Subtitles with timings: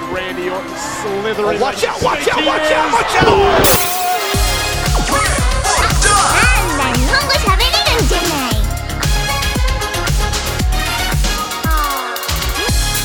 [0.00, 0.64] Randy Orton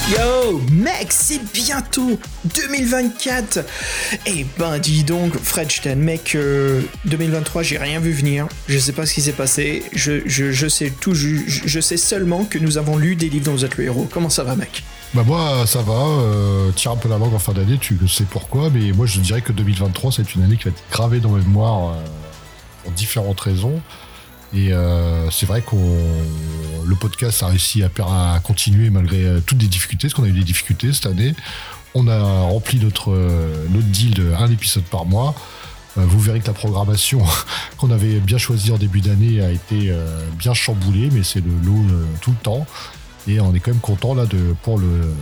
[0.10, 2.18] Yo, mec, c'est bientôt
[2.56, 3.66] 2024
[4.26, 8.47] Eh ben, dis donc, Fred, je mec, euh, 2023, j'ai rien vu venir.
[8.69, 9.83] Je sais pas ce qui s'est passé.
[9.92, 13.66] Je, sais tout, je, je, sais seulement que nous avons lu des livres dont vous
[13.66, 14.08] êtes le héros.
[14.10, 14.83] Comment ça va, mec?
[15.14, 18.25] Bah moi ça va, euh, tire un peu la langue en fin d'année, tu sais
[18.25, 21.30] pourquoi, mais moi je dirais que 2023 c'est une année qui va être gravée dans
[21.30, 22.06] ma mémoire euh,
[22.83, 23.82] pour différentes raisons.
[24.54, 25.97] Et euh, c'est vrai qu'on
[26.88, 30.32] le podcast a réussi à, continuer malgré euh, toutes les difficultés, parce qu'on a eu
[30.32, 31.36] des difficultés cette année.
[31.94, 35.36] On a rempli notre, euh, notre deal de un épisode par mois.
[35.97, 37.22] Euh, vous verrez que la programmation
[37.78, 39.94] qu'on avait bien choisie en début d'année a été
[40.38, 41.83] bien chamboulée, mais c'est le lot
[42.22, 42.66] tout le temps.
[43.28, 45.14] Et on est quand même content là de pour le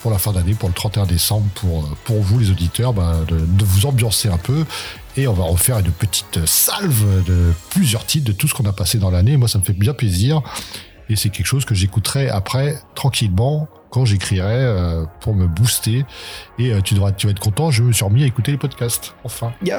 [0.00, 3.38] pour la fin d'année, pour le 31 décembre, pour pour vous les auditeurs, bah, de,
[3.38, 4.64] de vous ambiancer un peu.
[5.16, 8.72] Et on va refaire une petite salve de plusieurs titres de tout ce qu'on a
[8.72, 9.36] passé dans l'année.
[9.36, 10.42] Moi, ça me fait bien plaisir.
[11.08, 16.04] Et c'est quelque chose que j'écouterai après tranquillement quand j'écrirai euh, pour me booster.
[16.58, 17.70] Et euh, tu devras, tu vas être content.
[17.70, 19.14] Je me suis remis à écouter les podcasts.
[19.24, 19.52] Enfin.
[19.64, 19.76] Yo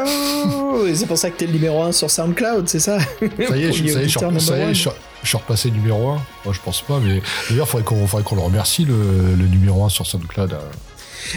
[0.88, 3.64] Et C'est pour ça que t'es le numéro 1 sur SoundCloud, c'est ça Ça y
[3.64, 4.76] est, je, ça y est, je, auditeur ça y number est, one.
[4.76, 4.90] je,
[5.24, 6.22] je suis repassé numéro 1.
[6.46, 8.94] Moi, je pense pas, mais d'ailleurs, faudrait qu'on, faudrait qu'on le remercie, le,
[9.38, 10.54] le numéro 1 sur SoundCloud.
[10.54, 10.60] euh.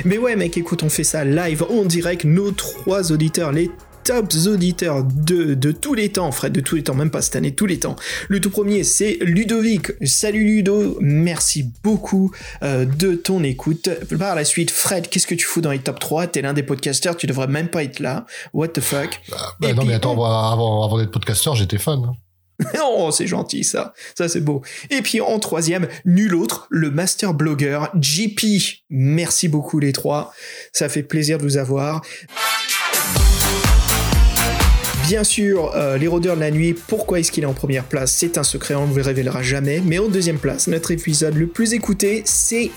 [0.05, 3.71] Mais ouais, mec, écoute, on fait ça live, en direct, nos trois auditeurs, les
[4.05, 7.37] tops auditeurs de, de tous les temps, Fred, de tous les temps, même pas cette
[7.37, 7.97] année, tous les temps.
[8.29, 9.89] Le tout premier, c'est Ludovic.
[10.07, 13.91] Salut Ludo, merci beaucoup euh, de ton écoute.
[14.19, 16.63] Par la suite, Fred, qu'est-ce que tu fous dans les top 3 T'es l'un des
[16.63, 18.25] podcasters, tu devrais même pas être là.
[18.55, 19.21] What the fuck?
[19.31, 22.01] Bah, Et non, puis, mais attends, on- avant, avant d'être podcasteur, j'étais fan.
[22.83, 23.95] Oh, c'est gentil ça.
[24.17, 24.63] Ça, c'est beau.
[24.91, 28.41] Et puis en troisième, nul autre, le master blogueur JP.
[28.91, 30.33] Merci beaucoup les trois.
[30.73, 32.03] Ça fait plaisir de vous avoir.
[35.11, 38.13] Bien sûr, euh, les rôdeurs de la nuit, pourquoi est-ce qu'il est en première place?
[38.13, 39.83] C'est un secret, on ne vous le révélera jamais.
[39.85, 42.71] Mais en deuxième place, notre épisode le plus écouté, c'est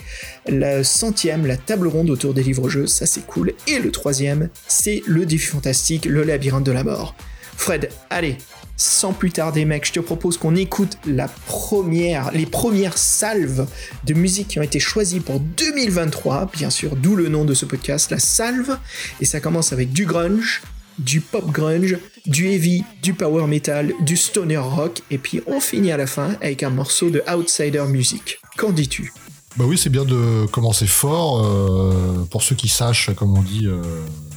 [0.47, 3.53] la centième, la table ronde autour des livres-jeux, ça c'est cool.
[3.67, 7.13] Et le troisième, c'est le défi fantastique, le labyrinthe de la mort.
[7.55, 8.37] Fred, allez,
[8.75, 13.67] sans plus tarder, mec, je te propose qu'on écoute la première, les premières salves
[14.05, 17.65] de musique qui ont été choisies pour 2023, bien sûr, d'où le nom de ce
[17.65, 18.77] podcast, la salve.
[19.21, 20.61] Et ça commence avec du grunge,
[20.99, 25.91] du pop grunge, du heavy, du power metal, du stoner rock, et puis on finit
[25.91, 28.39] à la fin avec un morceau de outsider music.
[28.57, 29.13] Qu'en dis-tu?
[29.55, 31.45] Bah oui, c'est bien de commencer fort.
[31.45, 33.81] euh, pour ceux qui sachent, comme on dit, euh,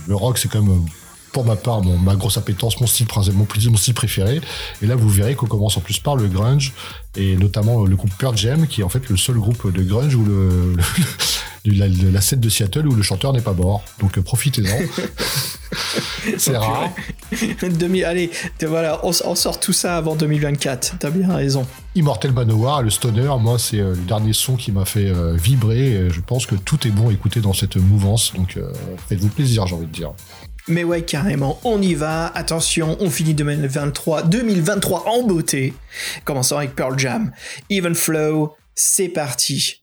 [0.07, 0.61] le rock, c'est euh,
[1.37, 4.41] pour ma part, mon, ma grosse appétence, mon style, prin- mon, plaisir, mon style préféré.
[4.81, 6.73] Et là, vous verrez qu'on commence en plus par le grunge,
[7.15, 9.83] et notamment euh, le groupe Pearl Jam, qui est en fait le seul groupe de
[9.83, 10.75] grunge où le,
[11.67, 13.83] le- la, la scène de Seattle où le chanteur n'est pas mort.
[14.01, 14.79] Donc euh, profitez-en.
[16.39, 16.89] c'est rare.
[17.63, 18.31] Demi, allez,
[18.67, 20.95] voilà, on, sort tout ça avant 2024.
[20.99, 21.67] T'as bien raison.
[21.97, 25.93] Immortel Manowar, le stoner, moi, c'est euh, le dernier son qui m'a fait euh, vibrer.
[25.93, 28.33] Et je pense que tout est bon à écouter dans cette mouvance.
[28.35, 28.59] Donc,
[29.11, 30.13] faites-vous plaisir, j'ai envie de dire.
[30.69, 32.27] Mais ouais, carrément, on y va.
[32.35, 35.75] Attention, on finit 2023, 2023 en beauté.
[36.25, 37.31] Commençons avec Pearl Jam.
[37.71, 39.83] Even Flow, c'est parti.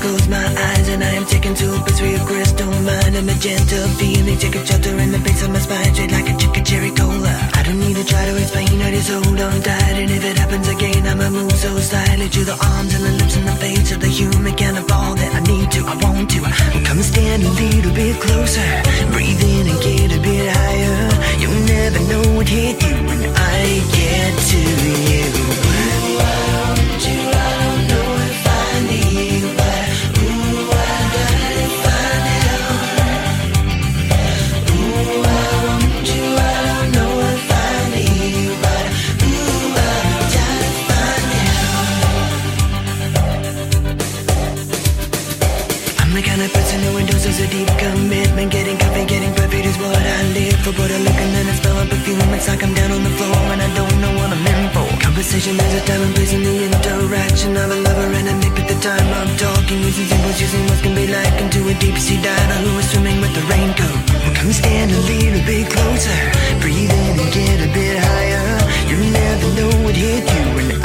[0.00, 3.80] Close my eyes and I am taken to a place where crystal mind a magenta
[4.00, 4.38] feeling.
[4.38, 7.34] Take a shelter in the base of my spine, straight like a chicken cherry cola.
[7.58, 9.96] I don't need to try to explain, I just hold on tight.
[10.00, 13.36] And if it happens again, I'ma move so slightly to the arms and the lips
[13.36, 16.40] and the face of the human cannibal that I need to, I want to.
[16.86, 18.68] Come and stand a little bit closer,
[19.12, 21.00] breathe in and get a bit higher.
[21.40, 23.60] You'll never know what hit you when I
[23.92, 24.60] get to
[25.12, 25.29] you.
[50.70, 50.82] I live for.
[50.82, 52.20] Put a look and then I smell a perfume.
[52.34, 54.86] It's like I'm down on the floor and I don't know what I'm in for.
[55.02, 58.58] Conversation has a time and place in the interaction of a lover and a mate
[58.58, 59.82] at the time I'm talking.
[59.82, 63.20] Using symbols, using what can be like into a deep sea diver who is swimming
[63.20, 64.00] with the raincoat.
[64.22, 66.20] Well, come stand a little bit closer.
[66.60, 68.46] Breathe in and get a bit higher.
[68.90, 70.79] You never know what hit you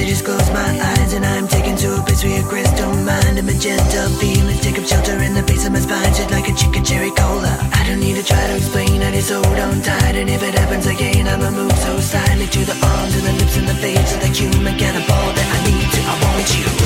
[0.00, 3.36] I just close my eyes and I'm taken to a place where your crystal mind
[3.36, 6.54] and magenta feelings take up shelter in the base of my spine, shit like a
[6.54, 7.52] chicken cherry cola.
[7.74, 10.54] I don't need to try to explain, I just hold on tight, and if it
[10.54, 14.14] happens again, I'ma move so slightly to the arms and the lips and the face
[14.14, 16.00] of the human cannibal that I need to.
[16.08, 16.79] I want you.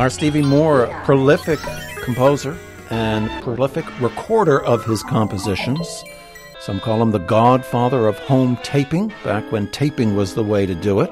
[0.00, 1.58] Our Stevie Moore, prolific
[2.04, 2.56] composer
[2.88, 6.02] and prolific recorder of his compositions.
[6.58, 10.74] Some call him the godfather of home taping, back when taping was the way to
[10.74, 11.10] do it.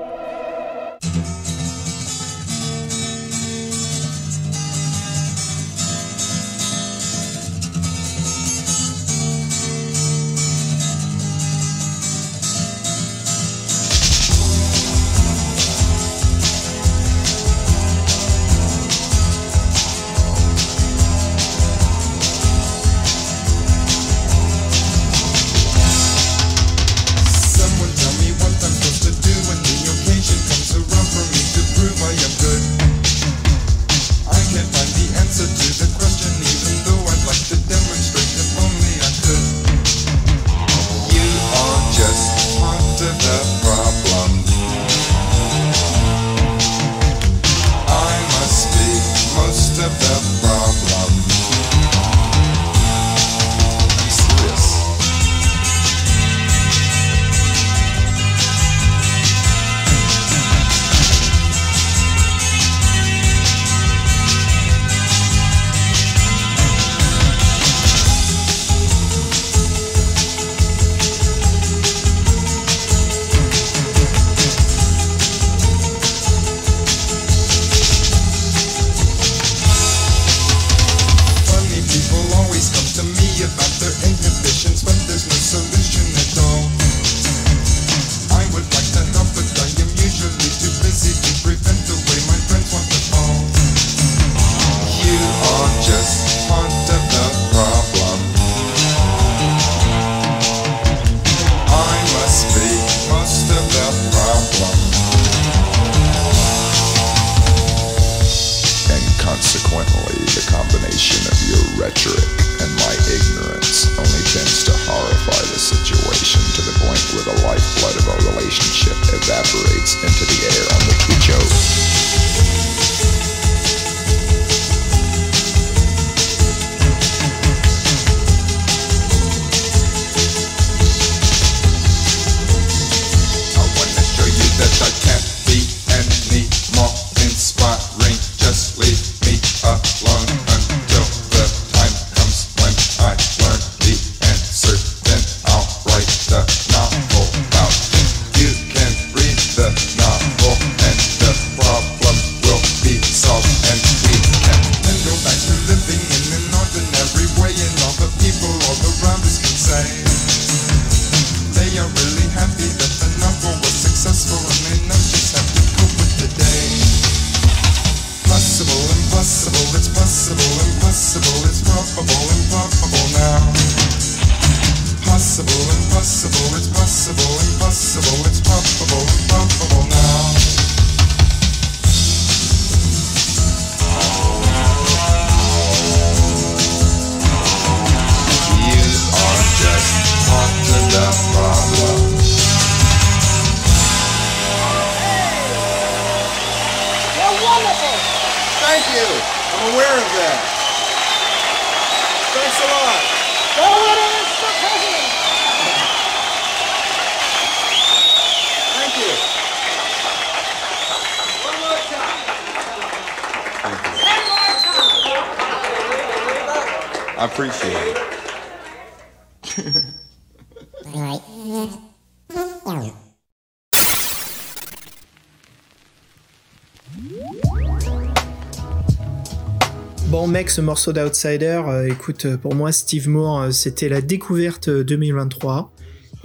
[230.39, 234.69] Mec, ce morceau d'Outsider, euh, écoute, euh, pour moi Steve Moore, euh, c'était la découverte
[234.69, 235.73] euh, 2023.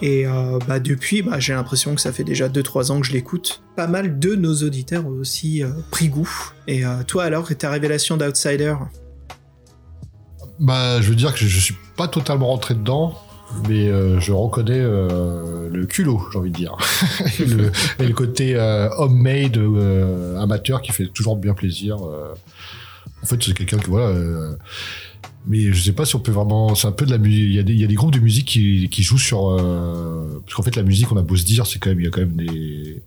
[0.04, 0.26] Et
[0.68, 3.64] bah, depuis, bah, j'ai l'impression que ça fait déjà 2-3 ans que je l'écoute.
[3.76, 6.30] Pas mal de nos auditeurs aussi euh, pris goût.
[6.68, 8.76] Et toi alors, et ta révélation d'Outsider?
[10.60, 13.18] Bah, je veux dire que je, je suis pas totalement rentré dedans,
[13.70, 13.88] mais
[14.20, 16.76] je reconnais le culot, j'ai envie de dire.
[17.40, 18.58] et, le, et le côté
[18.98, 19.60] homemade
[20.40, 21.98] amateur qui fait toujours bien plaisir.
[23.24, 24.08] En fait, c'est quelqu'un qui, voilà.
[24.08, 24.56] euh,
[25.48, 26.76] mais je sais pas si on peut vraiment.
[26.76, 27.42] C'est un peu de la musique.
[27.44, 29.50] Il y, a des- groupes de musique qui, jouent sur.
[29.50, 32.00] euh, parce qu'en fait, la musique, on a beau se dire, c'est quand même.
[32.00, 33.02] Il y a quand même des.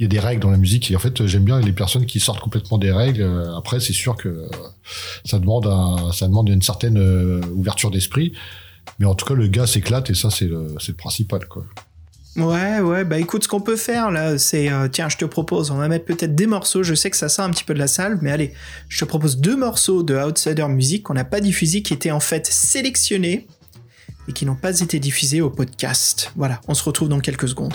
[0.00, 2.06] Il y a des règles dans la musique et en fait j'aime bien les personnes
[2.06, 3.22] qui sortent complètement des règles.
[3.22, 4.46] Euh, Après c'est sûr que
[5.24, 5.66] ça demande
[6.14, 6.96] ça demande une certaine
[7.52, 8.32] ouverture d'esprit,
[9.00, 11.64] mais en tout cas le gars s'éclate et ça c'est le, c'est le principal quoi.
[12.36, 14.70] Ouais, ouais, bah écoute, ce qu'on peut faire là, c'est.
[14.70, 16.84] euh, tiens, je te propose, on va mettre peut-être des morceaux.
[16.84, 18.52] Je sais que ça sort un petit peu de la salle, mais allez,
[18.88, 22.20] je te propose deux morceaux de Outsider Music qu'on n'a pas diffusés, qui étaient en
[22.20, 23.48] fait sélectionnés
[24.28, 26.30] et qui n'ont pas été diffusés au podcast.
[26.36, 27.74] Voilà, on se retrouve dans quelques secondes.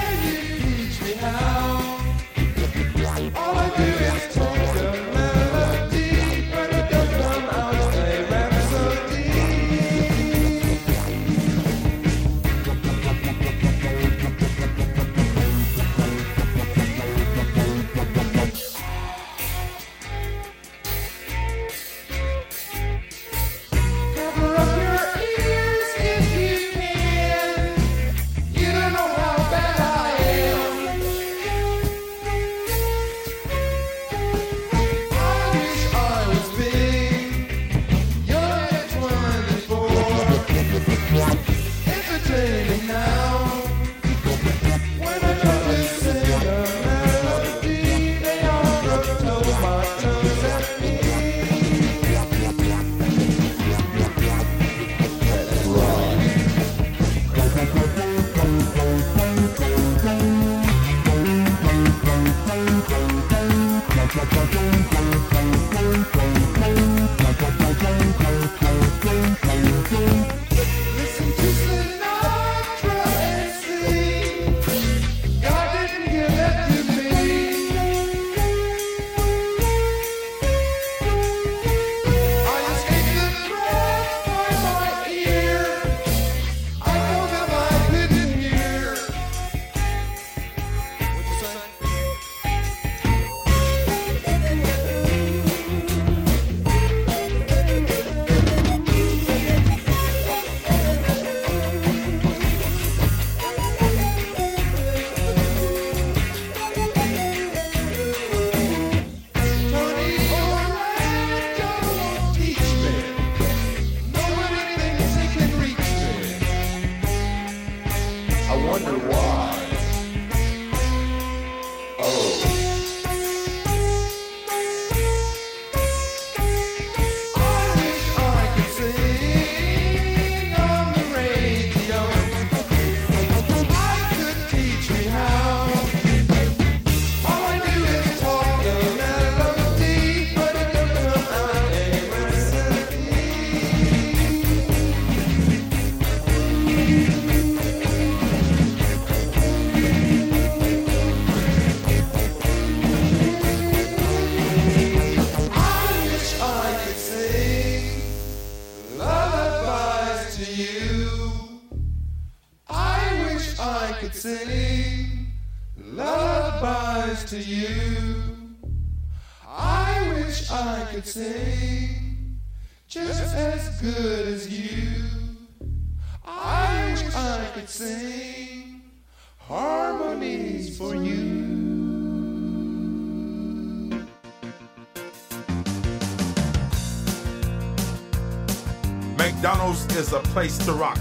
[190.01, 190.97] is a place to rock.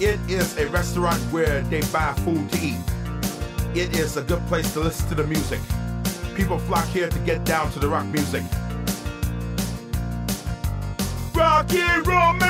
[0.00, 2.84] It is a restaurant where they buy food to eat.
[3.76, 5.60] It is a good place to listen to the music.
[6.34, 8.42] People flock here to get down to the rock music.
[11.32, 12.49] Rock and roll.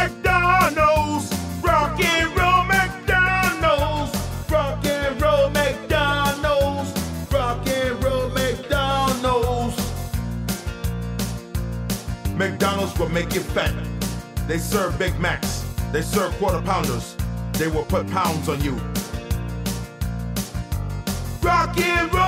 [14.50, 15.64] They serve Big Macs.
[15.92, 17.16] They serve quarter pounders.
[17.52, 18.72] They will put pounds on you.
[21.40, 22.19] Rock and roll.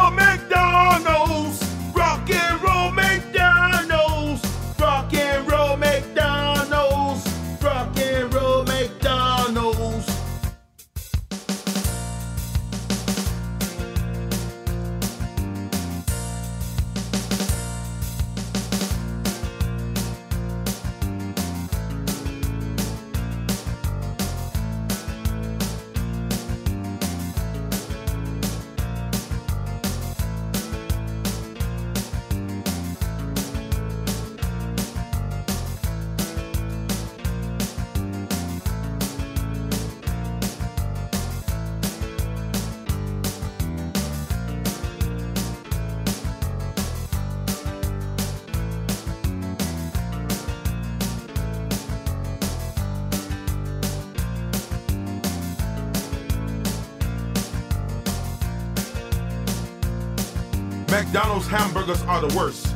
[62.22, 62.74] are the worst.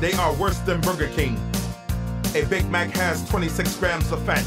[0.00, 1.38] They are worse than Burger King.
[2.34, 4.44] A Big Mac has 26 grams of fat.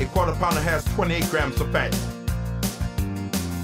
[0.00, 1.92] A quarter pounder has 28 grams of fat.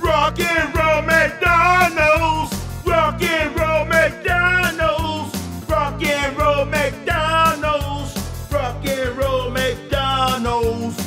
[0.02, 2.54] Rock and roll McDonald's!
[2.86, 5.36] Rock and roll McDonald's!
[5.68, 8.52] Rock and roll McDonald's!
[8.52, 10.98] Rock and roll McDonald's!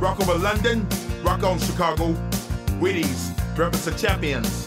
[0.00, 0.86] Rock over London,
[1.22, 2.12] rock on Chicago.
[2.80, 4.63] Wheaties, breakfast of champions.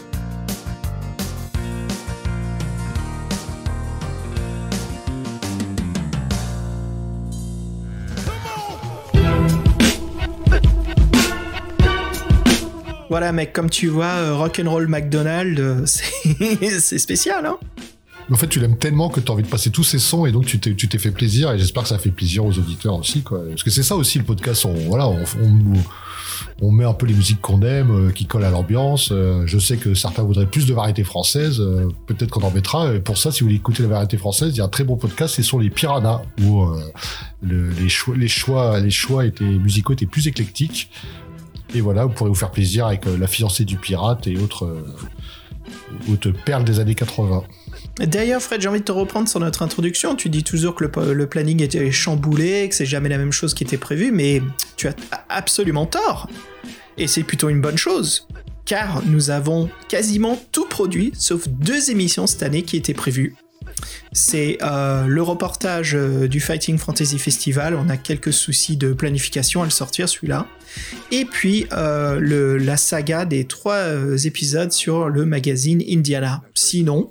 [13.10, 15.86] Voilà, mec, comme tu vois, euh, Rock'n'Roll McDonald, euh,
[16.78, 17.56] c'est spécial, hein
[18.30, 20.32] en fait, tu l'aimes tellement que tu as envie de passer tous ces sons et
[20.32, 23.40] donc tu t'es, fait plaisir et j'espère que ça fait plaisir aux auditeurs aussi, quoi.
[23.48, 24.66] Parce que c'est ça aussi le podcast.
[24.66, 25.08] On, voilà,
[26.60, 29.08] on, met un peu les musiques qu'on aime, euh, qui collent à l'ambiance.
[29.46, 31.58] Je sais que certains voudraient plus de variétés françaises.
[31.58, 32.92] euh, peut-être qu'on en mettra.
[32.92, 34.84] Et pour ça, si vous voulez écouter la variété française, il y a un très
[34.84, 35.32] bon podcast.
[35.36, 36.66] C'est sur les Piranhas où
[37.40, 40.90] le- les choix, les choix, les choix étaient musicaux étaient plus éclectiques.
[41.74, 44.64] Et voilà, vous pourrez vous faire plaisir avec euh, la fiancée du pirate et autres,
[44.66, 47.44] euh, perles des années 80.
[47.98, 50.14] D'ailleurs, Fred, j'ai envie de te reprendre sur notre introduction.
[50.14, 53.64] Tu dis toujours que le, planning était chamboulé, que c'est jamais la même chose qui
[53.64, 54.40] était prévu, mais
[54.76, 54.94] tu as
[55.28, 56.28] absolument tort.
[56.96, 58.26] Et c'est plutôt une bonne chose.
[58.64, 63.34] Car nous avons quasiment tout produit, sauf deux émissions cette année qui étaient prévues.
[64.12, 67.74] C'est euh, le reportage euh, du Fighting Fantasy Festival.
[67.74, 70.46] On a quelques soucis de planification à le sortir, celui-là.
[71.12, 73.84] Et puis euh, le- la saga des trois
[74.24, 76.42] épisodes sur le magazine Indiana.
[76.54, 77.08] Sinon,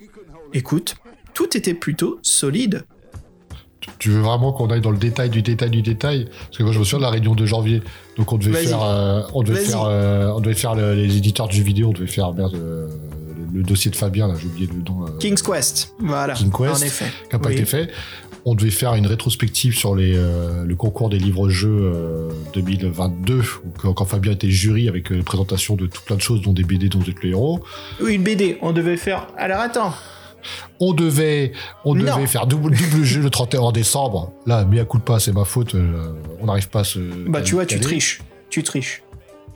[0.53, 0.95] écoute,
[1.33, 2.83] tout était plutôt solide.
[3.99, 6.27] Tu veux vraiment qu'on aille dans le détail du détail du détail?
[6.47, 7.81] Parce que moi, je me souviens de la réunion de janvier.
[8.17, 11.47] Donc, on devait faire, euh, on devait faire, euh, on devait faire le- les éditeurs
[11.47, 11.89] de jeux vidéo.
[11.89, 12.87] On devait faire merde, euh,
[13.53, 14.27] le, dossier de Fabien.
[14.27, 15.05] Là, j'ai oublié le nom.
[15.05, 16.33] euh, King's Quest, voilà.
[16.33, 17.05] King Quest, En effet.
[17.29, 17.55] qui n'a pas Oui.
[17.55, 17.89] été fait.
[18.45, 23.43] On devait faire une rétrospective sur les, euh, le concours des livres-jeux euh, 2022, où,
[23.77, 26.63] quand, quand Fabien était jury avec euh, présentation de tout plein de choses, dont des
[26.63, 27.59] BD dont vous êtes le héros.
[28.01, 29.27] Oui, une BD, on devait faire.
[29.37, 29.93] Alors attends,
[30.79, 31.51] On devait,
[31.83, 32.15] on Non.
[32.15, 34.31] devait faire double, double jeu le 31 décembre.
[34.45, 35.75] Là, mais à coup de pas, c'est ma faute.
[35.75, 36.99] euh, on n'arrive pas à se.
[37.27, 38.21] bah tu vois, tu triches.
[38.49, 39.03] Tu triches.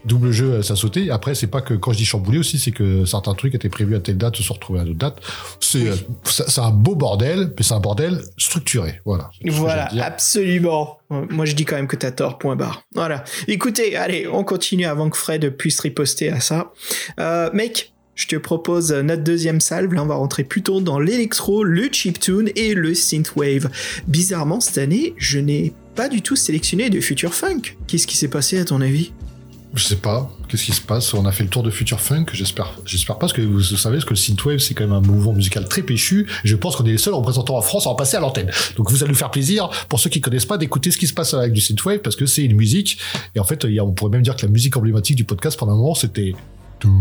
[0.05, 1.09] Double jeu, ça sautait.
[1.09, 3.95] Après, c'est pas que quand je dis chamboulé aussi, c'est que certains trucs étaient prévus
[3.95, 5.21] à telle date se sont retrouvés à d'autres dates.
[5.59, 5.95] C'est euh,
[6.25, 9.01] c'est un beau bordel, mais c'est un bordel structuré.
[9.05, 9.29] Voilà.
[9.45, 10.99] Voilà, absolument.
[11.09, 12.83] Moi, je dis quand même que t'as tort, point barre.
[12.95, 13.23] Voilà.
[13.47, 16.71] Écoutez, allez, on continue avant que Fred puisse riposter à ça.
[17.19, 19.93] Euh, mec, je te propose notre deuxième salve.
[19.93, 23.69] Là, on va rentrer plutôt dans l'électro, le chiptune et le synthwave.
[24.07, 27.75] Bizarrement, cette année, je n'ai pas du tout sélectionné de future funk.
[27.87, 29.11] Qu'est-ce qui s'est passé à ton avis?
[29.73, 30.29] Je sais pas.
[30.49, 31.13] Qu'est-ce qui se passe?
[31.13, 32.25] On a fait le tour de Future Funk.
[32.33, 35.01] J'espère, j'espère pas parce que vous savez parce que le synthwave c'est quand même un
[35.01, 36.27] mouvement musical très péchu.
[36.43, 38.51] Je pense qu'on est les seuls représentants en France à en passer à l'antenne.
[38.75, 41.13] Donc vous allez nous faire plaisir pour ceux qui connaissent pas d'écouter ce qui se
[41.13, 42.97] passe avec du synthwave parce que c'est une musique
[43.33, 45.77] et en fait on pourrait même dire que la musique emblématique du podcast pendant un
[45.77, 46.33] moment c'était
[46.79, 46.91] tout.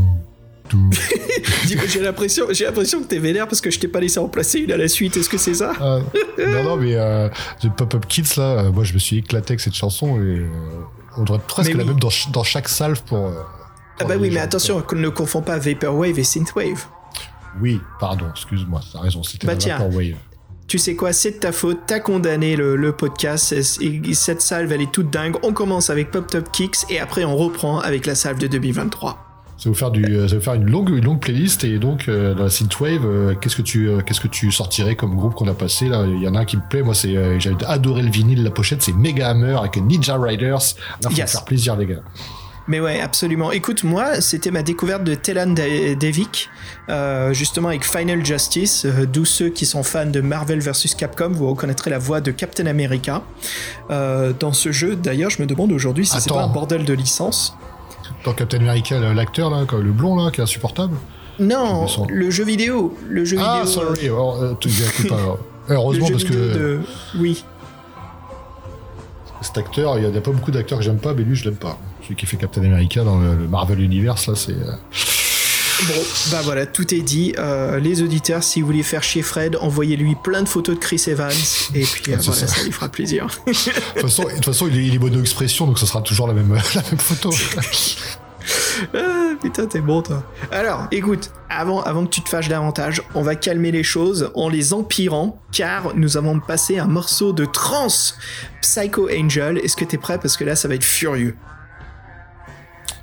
[1.66, 4.60] J'ai l'impression, j'ai l'impression que t'es vénère parce que je t'ai pas laissé en placer
[4.60, 5.16] une à la suite.
[5.16, 5.72] Est-ce que c'est ça?
[5.80, 6.00] Euh,
[6.38, 7.28] non non mais euh,
[7.60, 10.46] The Pop-Up Kids là, euh, moi je me suis éclaté avec cette chanson et
[11.16, 11.88] on devrait presque Mais la oui.
[11.90, 13.26] même dans, dans chaque salve pour.
[13.26, 16.86] euh, Ah pour bah les oui, mais attention, qu'on ne confond pas Vaporwave et Synthwave.
[17.60, 19.54] Oui, pardon, excuse-moi, t'as raison, c'était Bah.
[19.54, 20.14] Vaporwave.
[20.68, 24.70] Tu sais quoi, c'est de ta faute, t'as condamné le, le podcast, et cette salve
[24.70, 25.34] elle est toute dingue.
[25.42, 29.29] On commence avec Pop Top Kicks et après on reprend avec la salve de 2023.
[29.60, 31.64] Ça va vous faire du, euh, ça va vous faire une longue, une longue playlist
[31.64, 34.96] et donc euh, dans la synthwave, euh, qu'est-ce que tu, euh, qu'est-ce que tu sortirais
[34.96, 36.06] comme groupe qu'on a passé là?
[36.06, 38.50] Il y en a un qui me plaît, moi c'est, j'avais adoré le vinyle, la
[38.50, 40.74] pochette, c'est Mega Hammer avec Ninja Riders.
[41.02, 41.32] Là, faut Yes.
[41.32, 42.00] faire plaisir les gars.
[42.70, 43.50] Mais ouais, absolument.
[43.50, 45.54] Écoute, moi, c'était ma découverte de Telan
[46.88, 48.84] euh, justement avec Final Justice.
[48.84, 52.30] Euh, D'où ceux qui sont fans de Marvel vs Capcom, vous reconnaîtrez la voix de
[52.30, 53.22] Captain America.
[53.90, 56.92] Euh, dans ce jeu, d'ailleurs, je me demande aujourd'hui si c'est pas un bordel de
[56.94, 57.56] licence.
[58.24, 60.94] Dans Captain America, l'acteur là, le blond là, qui est insupportable.
[61.38, 62.96] Non, le jeu vidéo.
[63.08, 63.72] Le jeu Ah, vidéo.
[63.72, 65.38] sorry, oh, euh, écoute pas, alors.
[65.68, 66.80] le Heureusement parce que de...
[67.18, 67.44] Oui.
[69.40, 71.22] cet acteur, il y a- il y a pas beaucoup d'acteurs que j'aime pas, mais
[71.22, 71.78] lui je l'aime pas.
[72.02, 74.56] Celui qui fait Captain America dans le, le Marvel Universe là, c'est.
[75.88, 77.34] Bon, bah voilà, tout est dit.
[77.38, 81.02] Euh, les auditeurs, si vous voulez faire chier Fred, envoyez-lui plein de photos de Chris
[81.06, 81.30] Evans,
[81.74, 82.46] et puis euh, c'est voilà, ça.
[82.46, 83.26] ça lui fera plaisir.
[83.46, 86.02] De toute façon, de toute façon, il est, il est mono expression, donc ça sera
[86.02, 87.30] toujours la même, la même photo.
[88.94, 90.24] Ah, putain, t'es bon, toi.
[90.50, 94.48] Alors, écoute, avant, avant que tu te fâches davantage, on va calmer les choses en
[94.48, 98.16] les empirant, car nous avons passé un morceau de trance
[98.62, 99.58] Psycho Angel.
[99.58, 100.18] Est-ce que t'es prêt?
[100.18, 101.36] Parce que là, ça va être furieux.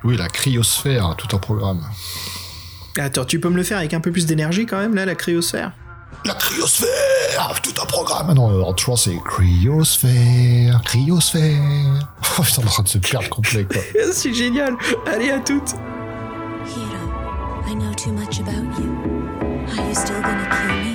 [0.03, 1.83] Oui, la cryosphère, tout un programme.
[2.99, 5.15] Attends, tu peux me le faire avec un peu plus d'énergie quand même, là, la
[5.15, 5.71] cryosphère?
[6.25, 8.27] La cryosphère, tout un programme.
[8.29, 12.07] Ah non, en trois, c'est cryosphère, cryosphère.
[12.39, 13.81] Oh, putain, on est en train de se perdre complet, quoi.
[14.11, 14.75] C'est génial.
[15.11, 15.73] Allez, à toutes.
[16.65, 18.95] Hiro, I know too much about you.
[19.69, 20.86] Are you still gonna kill me?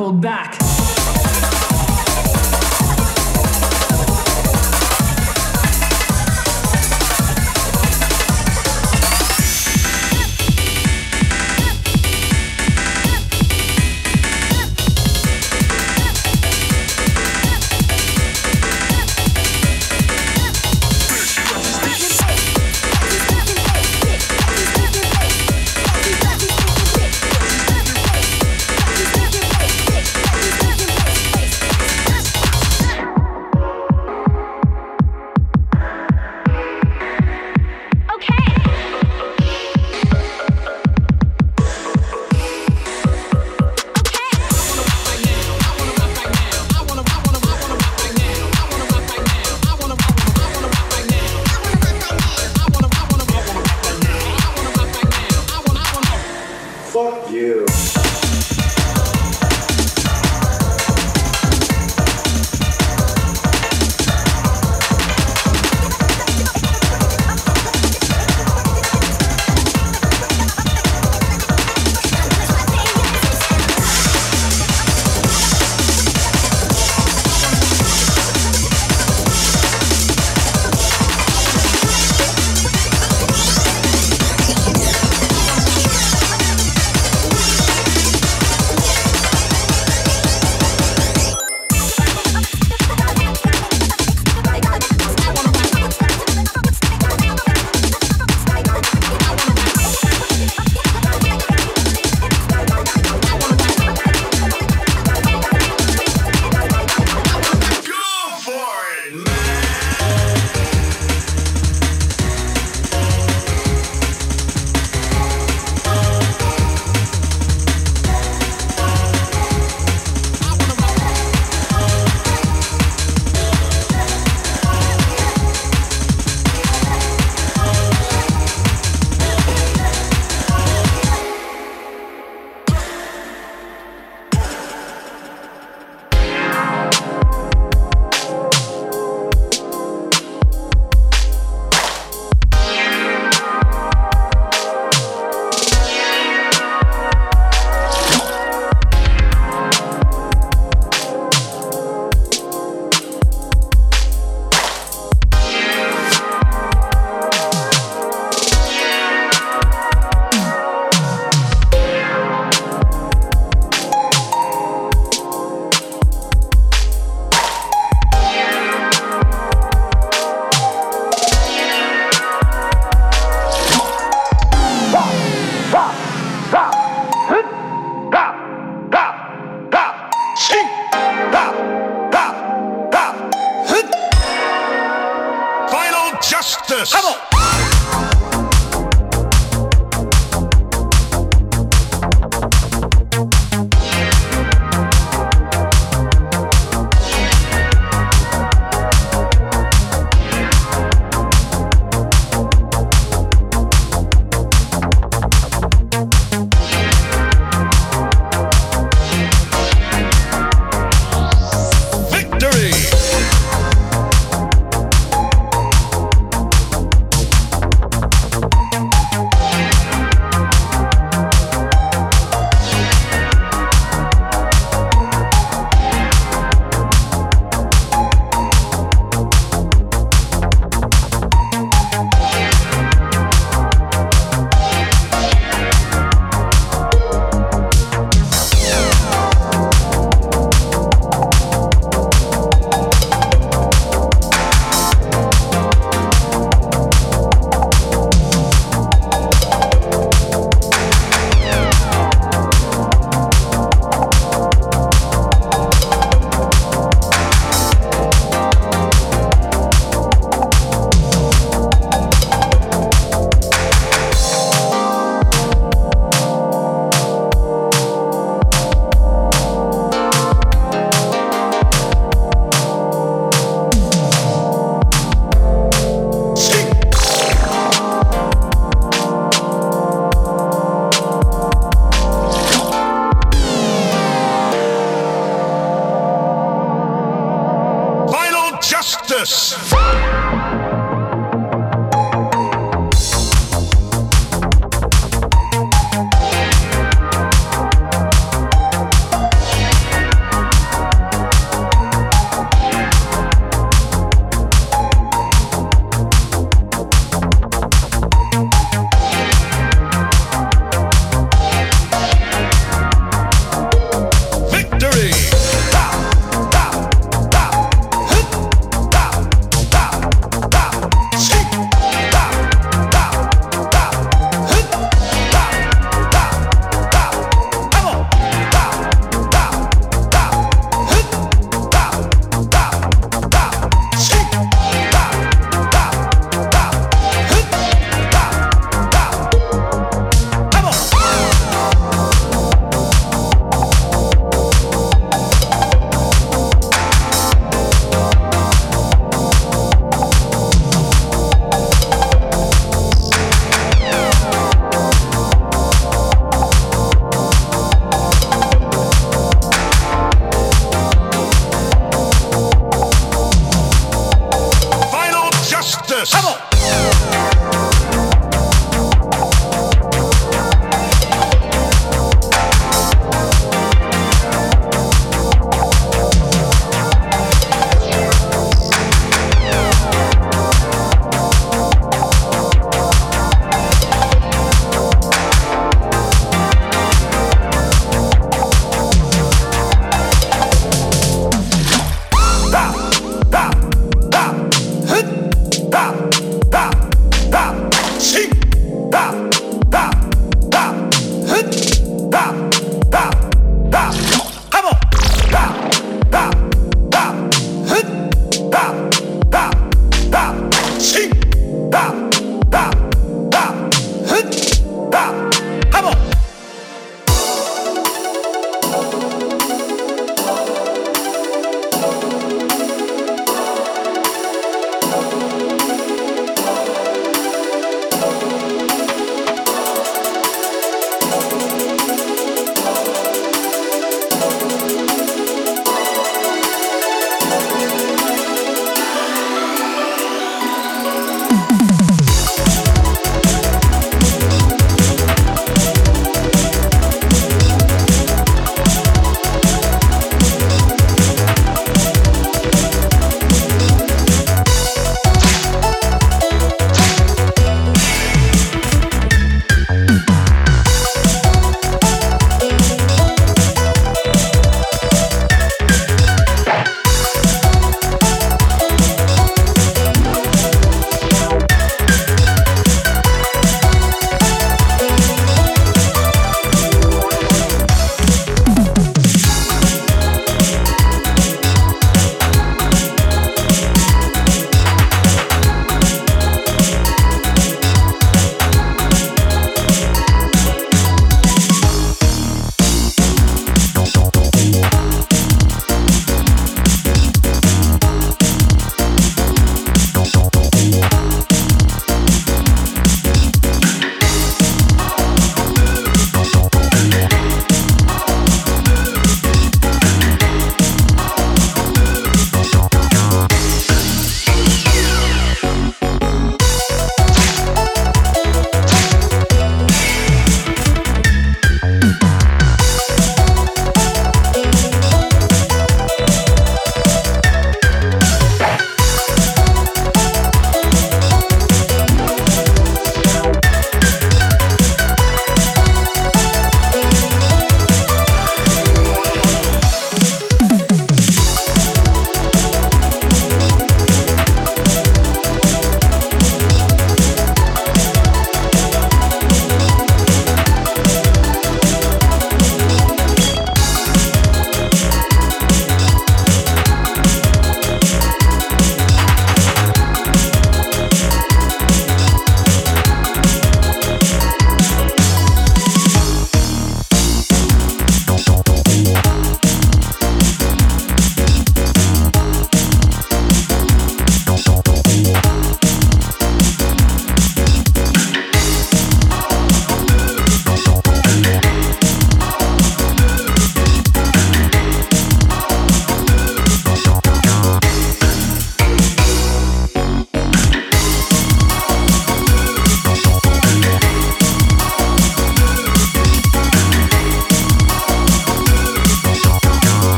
[0.00, 0.79] Hold back.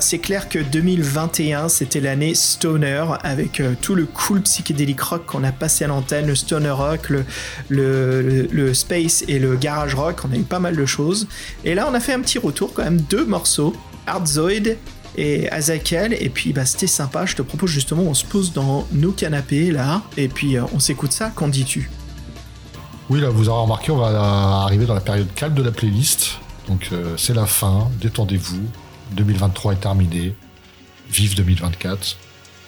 [0.00, 5.44] c'est clair que 2021, c'était l'année stoner, avec euh, tout le cool psychédélique rock qu'on
[5.44, 7.24] a passé à l'antenne, le stoner rock, le,
[8.50, 11.28] le, space et le garage rock, on a eu pas mal de choses.
[11.64, 13.74] Et là, on a fait un petit retour quand même, deux morceaux,
[14.06, 14.76] Artzoid
[15.16, 18.86] et Azakel, et puis bah, c'était sympa, je te propose justement, on se pose dans
[18.92, 21.90] nos canapés là, et puis euh, on s'écoute ça, qu'en dis-tu?
[23.08, 25.70] Oui, là, vous aurez remarqué, on va euh, arriver dans la période calme de la
[25.70, 26.38] playlist.
[26.66, 27.88] Donc, c'est la fin.
[28.00, 28.66] Détendez-vous.
[29.12, 30.34] 2023 est terminé.
[31.10, 32.16] Vive 2024.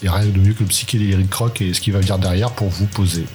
[0.02, 2.68] Et rien de mieux que le psychédélique rock et ce qui va venir derrière pour
[2.68, 3.26] vous poser.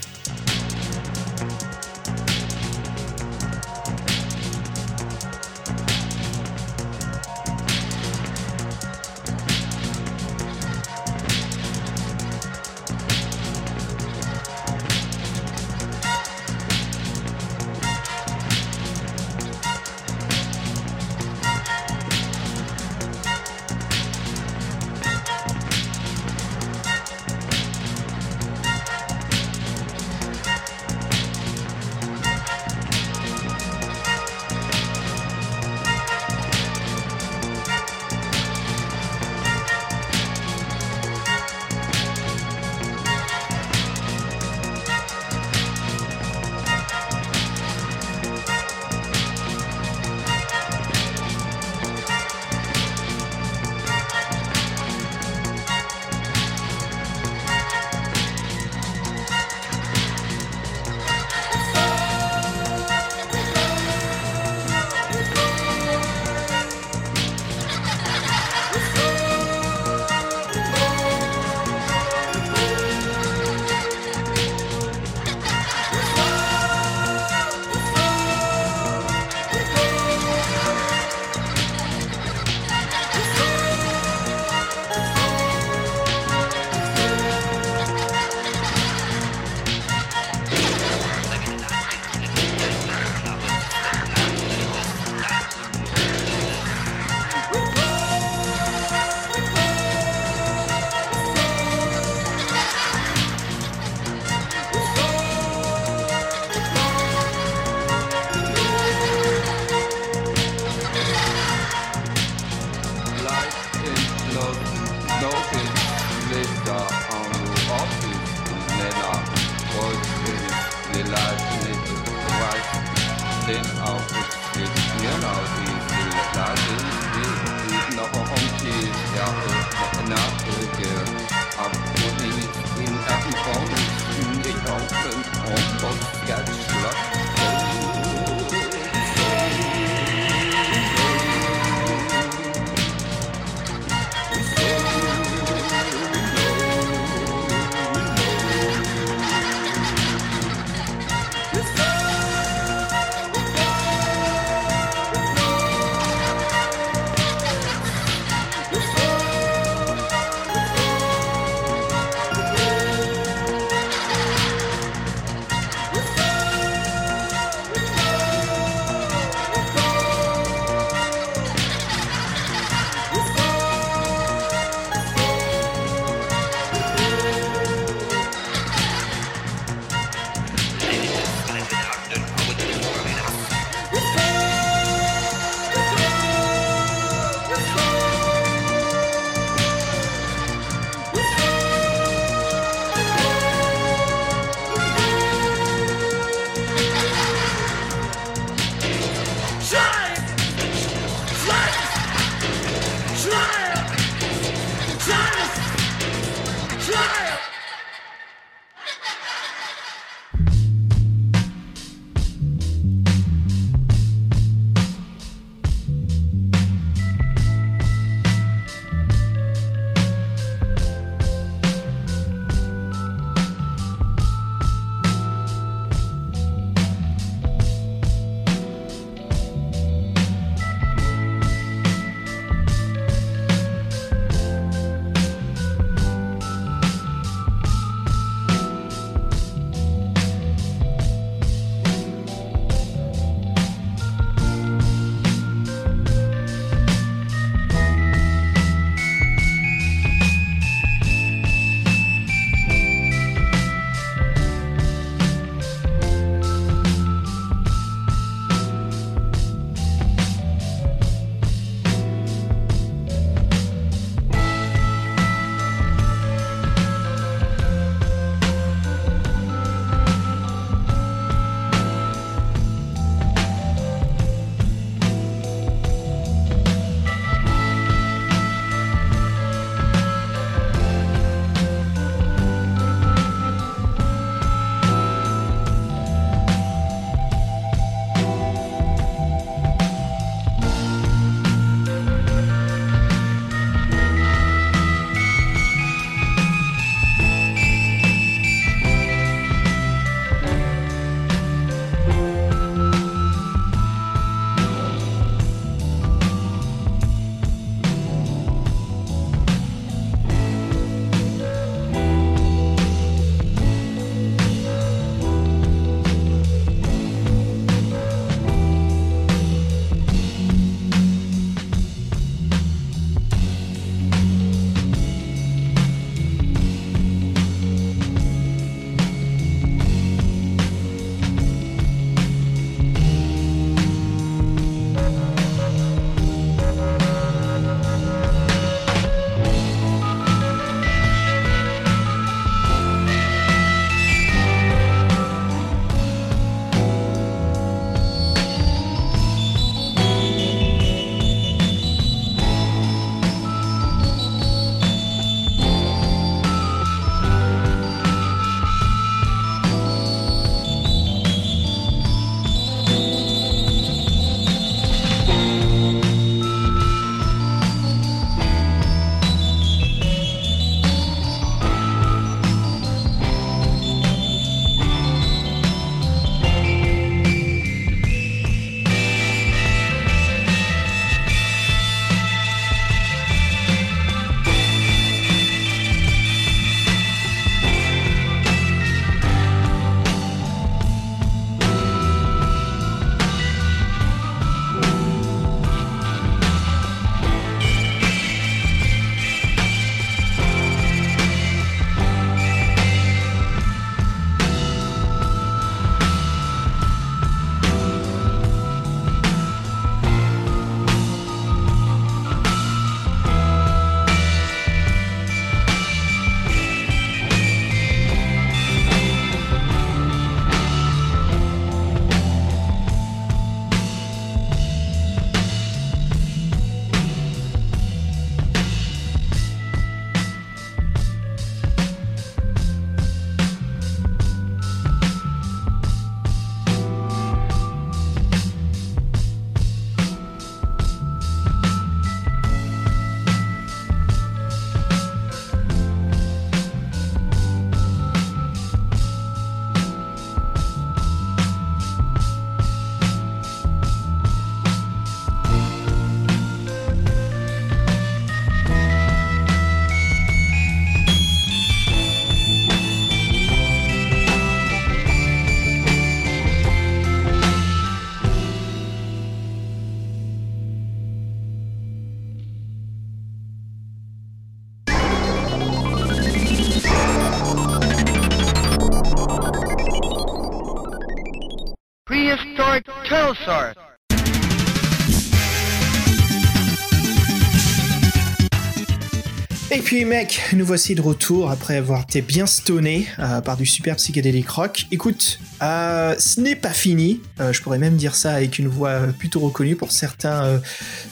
[490.06, 494.50] Mec, nous voici de retour après avoir été bien stoné euh, par du super psychédélique
[494.50, 494.88] rock.
[494.92, 497.22] Écoute, euh, ce n'est pas fini.
[497.40, 500.58] Euh, je pourrais même dire ça avec une voix plutôt reconnue pour certains, euh,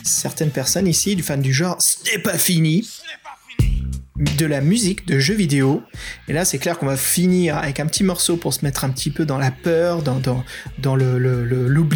[0.03, 1.79] certaines personnes ici, du fan du genre.
[1.79, 2.87] Ce n'est pas fini.
[4.17, 5.81] De la musique de jeux vidéo.
[6.27, 8.89] Et là, c'est clair qu'on va finir avec un petit morceau pour se mettre un
[8.89, 10.43] petit peu dans la peur, dans, dans,
[10.79, 11.87] dans le, le-.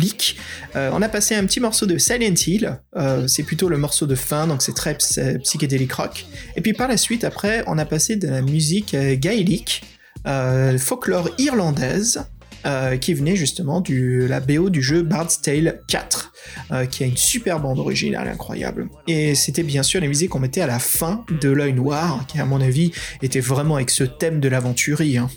[0.75, 2.79] Euh, on a passé un petit morceau de Silent Hill.
[2.95, 6.25] Euh, c'est plutôt le morceau de fin, donc c'est très ps- psychédélique rock.
[6.55, 9.83] Et puis par la suite, après, on a passé de la musique euh, gaélique,
[10.25, 12.23] euh, folklore irlandaise,
[12.65, 16.31] euh, qui venait justement de la BO du jeu Bard's Tale 4,
[16.71, 18.89] euh, qui a une super bande originale incroyable.
[19.05, 22.39] Et c'était bien sûr les musiques qu'on mettait à la fin de l'œil noir, qui
[22.39, 25.17] à mon avis était vraiment avec ce thème de l'aventurie.
[25.19, 25.29] hein.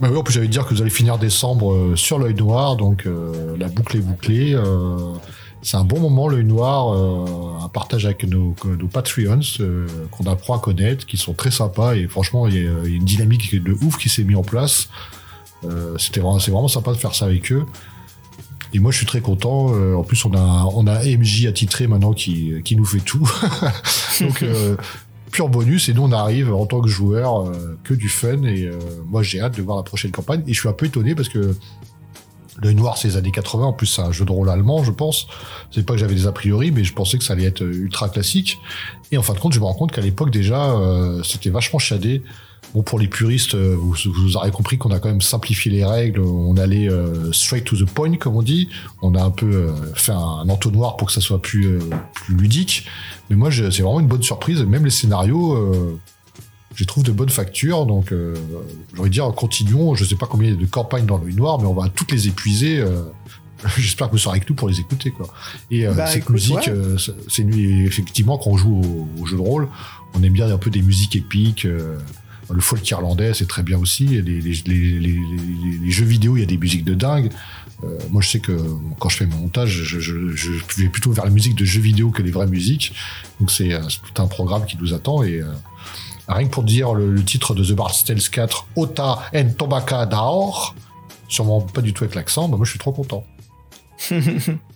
[0.00, 2.76] Bah oui, en plus j'allais dire que vous allez finir décembre euh, sur l'œil noir,
[2.76, 3.08] donc
[3.58, 4.54] la boucle est bouclée.
[5.62, 6.92] c'est un bon moment l'œil noir,
[7.62, 9.40] un partage avec nos, nos Patreons
[10.10, 13.04] qu'on apprend à connaître, qui sont très sympas et franchement il y, y a une
[13.04, 14.88] dynamique de ouf qui s'est mise en place.
[15.64, 17.64] Euh, C'était vraiment, c'est vraiment sympa de faire ça avec eux.
[18.72, 19.72] Et moi je suis très content.
[19.74, 23.28] Euh, en plus on a on a MJ attitré maintenant qui qui nous fait tout.
[24.20, 24.76] donc euh,
[25.30, 27.52] pur bonus et nous on arrive en tant que joueur
[27.84, 28.70] que du fun et
[29.06, 31.28] moi j'ai hâte de voir la prochaine campagne et je suis un peu étonné parce
[31.28, 31.54] que
[32.62, 33.66] L'œil noir, c'est les années 80.
[33.66, 35.26] En plus, c'est un jeu de rôle allemand, je pense.
[35.72, 38.08] C'est pas que j'avais des a priori, mais je pensais que ça allait être ultra
[38.08, 38.58] classique.
[39.10, 40.72] Et en fin de compte, je me rends compte qu'à l'époque, déjà,
[41.24, 42.22] c'était vachement shadé.
[42.74, 45.84] Bon, pour les puristes, euh, vous, vous aurez compris qu'on a quand même simplifié les
[45.84, 46.20] règles.
[46.20, 48.68] On allait euh, straight to the point, comme on dit.
[49.00, 51.78] On a un peu euh, fait un entonnoir pour que ça soit plus, euh,
[52.14, 52.86] plus ludique.
[53.30, 54.60] Mais moi, c'est vraiment une bonne surprise.
[54.62, 55.56] Même les scénarios,
[56.74, 57.86] je trouve de bonne facture.
[57.86, 58.34] Donc, euh,
[58.94, 59.94] j'aurais dire, continuons.
[59.94, 61.88] Je sais pas combien il y a de campagnes dans l'œil noir, mais on va
[61.88, 62.84] toutes les épuiser.
[63.78, 65.28] J'espère que vous serez avec nous pour les écouter, quoi.
[65.70, 66.96] Et Bah, cette écoute, musique, ouais.
[67.28, 69.68] c'est- effectivement quand on joue au, au jeu de rôle,
[70.14, 71.66] on aime bien un peu des musiques épiques.
[72.50, 74.06] Le folk irlandais, c'est très bien aussi.
[74.06, 77.30] Les, les, jeux vidéo, il y a des musiques de dingue.
[77.82, 78.52] Euh, moi, je sais que
[78.98, 82.22] quand je fais mon montage, je, vais plutôt vers la musique de jeux vidéo que
[82.22, 82.94] les vraies musiques.
[83.40, 85.22] Donc, c'est un programme qui nous attend.
[85.22, 85.46] Et euh,
[86.28, 90.06] rien que pour dire le, le titre de The Bard's Tales 4, Ota en Tobacca
[90.06, 90.74] d'Aor,
[91.28, 93.24] sûrement pas du tout avec l'accent, bah moi, je suis trop content.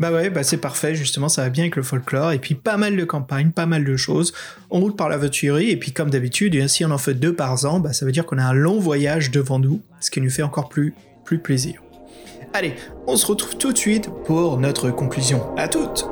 [0.00, 2.76] Bah ouais, bah c'est parfait, justement, ça va bien avec le folklore, et puis pas
[2.76, 4.32] mal de campagnes, pas mal de choses.
[4.70, 7.34] On roule par la voiturerie, et puis comme d'habitude, et si on en fait deux
[7.34, 10.20] par an, bah ça veut dire qu'on a un long voyage devant nous, ce qui
[10.20, 10.94] nous fait encore plus,
[11.24, 11.82] plus plaisir.
[12.54, 12.74] Allez,
[13.06, 15.54] on se retrouve tout de suite pour notre conclusion.
[15.56, 16.06] À toutes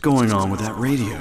[0.00, 1.19] going on with that radio?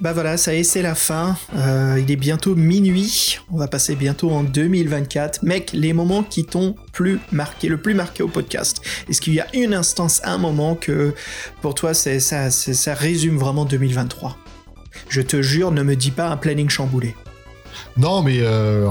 [0.00, 1.36] Bah voilà, ça y est, c'est la fin.
[1.56, 3.38] Euh, il est bientôt minuit.
[3.52, 5.42] On va passer bientôt en 2024.
[5.42, 8.80] Mec, les moments qui t'ont plus marqué, le plus marqué au podcast.
[9.08, 11.14] Est-ce qu'il y a une instance, un moment que
[11.62, 14.36] pour toi, c'est ça, ça résume vraiment 2023
[15.08, 17.14] Je te jure, ne me dis pas un planning chamboulé.
[17.96, 18.88] Non, mais euh,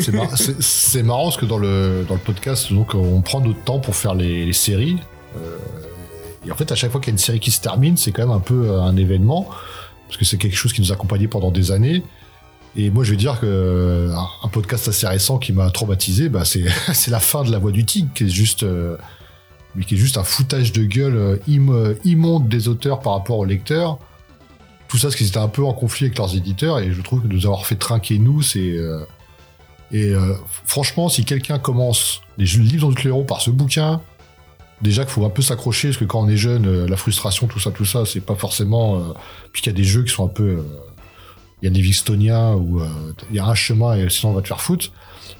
[0.00, 3.40] c'est mar- c'est- c'est marrant parce que dans le, dans le podcast, donc, on prend
[3.40, 4.98] notre temps pour faire les, séries.
[5.36, 5.56] Euh,
[6.46, 8.10] et en fait, à chaque fois qu'il y a une série qui se termine, c'est
[8.12, 9.48] quand même un peu un événement
[10.12, 12.02] parce que c'est quelque chose qui nous a accompagnés pendant des années.
[12.76, 14.14] Et moi, je vais dire que euh,
[14.52, 18.10] podcast assez récent qui m'a traumatisé, bah, c'est la fin de La Voix du Tigre,
[18.14, 18.98] qui est juste, euh,
[19.86, 23.44] qui est juste un foutage de gueule euh, im- immonde des auteurs par rapport aux
[23.46, 23.98] lecteurs
[24.88, 27.22] tout ça parce qu'ils étaient un peu en conflit avec leurs éditeurs et je trouve
[27.22, 28.76] que nous avoir fait trinquer nous c'est
[29.90, 30.12] et
[30.66, 34.02] franchement si quelqu'un commence les livres dans le clairon par ce bouquin
[34.82, 37.46] déjà qu'il faut un peu s'accrocher parce que quand on est jeune euh, la frustration
[37.46, 39.00] tout ça tout ça c'est pas forcément euh,
[39.52, 40.62] puis qu'il y a des jeux qui sont un peu euh,
[41.62, 42.82] il y a des Vixtonia où
[43.30, 44.90] il y a un chemin et sinon on va te faire foutre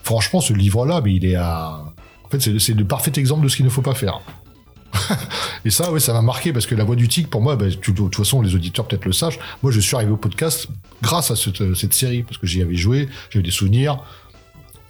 [0.05, 1.83] franchement ce livre là mais il est à
[2.25, 4.21] en fait c'est le parfait exemple de ce qu'il ne faut pas faire
[5.65, 7.65] et ça, ouais, ça m'a marqué parce que la voix du tigre, pour moi, bah,
[7.65, 9.39] de toute façon, les auditeurs peut-être le sachent.
[9.63, 10.69] Moi, je suis arrivé au podcast
[11.01, 14.05] grâce à cette, cette série parce que j'y avais joué, j'avais des souvenirs.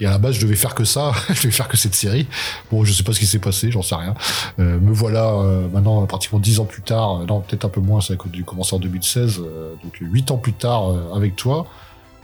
[0.03, 2.27] Et à la base, je devais faire que ça, je devais faire que cette série.
[2.73, 4.15] Bon, je sais pas ce qui s'est passé, j'en sais rien.
[4.59, 7.81] Euh, me voilà euh, maintenant, pratiquement dix ans plus tard, euh, non, peut-être un peu
[7.81, 11.69] moins, ça a dû commencer en 2016, euh, donc huit ans plus tard avec toi.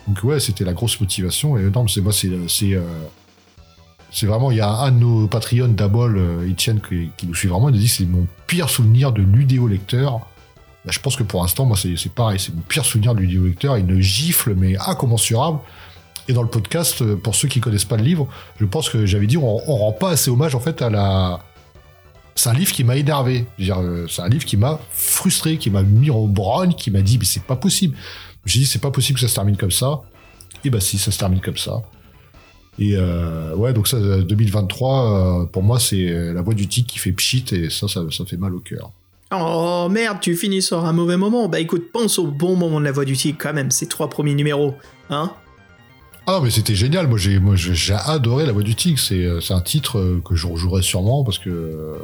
[0.09, 1.57] Donc ouais, c'était la grosse motivation.
[1.57, 2.31] Et non, c'est moi, c'est
[4.11, 6.19] c'est vraiment, il y a un de nos Patreons d'Abol,
[6.51, 10.21] Etienne, qui, qui nous suit vraiment, il nous dit c'est mon pire souvenir de ludéo-lecteur.
[10.85, 13.77] Bah, je pense que pour l'instant, moi, c'est pareil, c'est mon pire souvenir de ludéo-lecteur.
[13.79, 15.59] Il ne gifle, mais incommensurable.
[16.29, 18.29] Et dans le podcast, euh, pour ceux qui connaissent pas le livre,
[18.61, 21.41] je pense que j'avais dit, on, on rend pas assez hommage, en fait, à la...
[22.35, 23.47] C'est un livre qui m'a énervé.
[23.61, 27.19] Euh, C'est un livre qui m'a frustré, qui m'a mis en brogne, qui m'a dit,
[27.19, 27.97] mais c'est pas possible.
[28.45, 30.03] J'ai dit, c'est pas possible que ça se termine comme ça.
[30.65, 31.83] Et bah si, ça se termine comme ça.
[32.79, 36.87] Et euh, ouais, donc ça, euh, 2023, euh, pour moi, c'est la voix du tigre
[36.87, 38.93] qui fait pchit et ça, ça, ça fait mal au cœur.
[39.33, 41.49] Oh merde, tu finis sur un mauvais moment.
[41.49, 44.09] Bah écoute, pense au bon moment de la voix du tigre quand même, ces trois
[44.09, 44.75] premiers numéros.
[45.11, 45.33] Hein?
[46.29, 47.07] Ah non, mais c'était génial.
[47.07, 48.99] Moi, j'ai, moi, j'ai adoré la voix du tigre.
[48.99, 51.97] C'est, euh, c'est un titre euh, que je rejouerai sûrement parce que, euh,